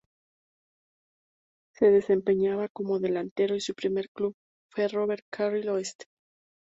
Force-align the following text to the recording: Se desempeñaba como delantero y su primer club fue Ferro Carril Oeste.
Se 1.75 1.91
desempeñaba 1.91 2.69
como 2.69 2.97
delantero 2.97 3.55
y 3.55 3.61
su 3.61 3.75
primer 3.75 4.09
club 4.09 4.33
fue 4.73 4.89
Ferro 4.89 5.05
Carril 5.31 5.69
Oeste. 5.69 6.05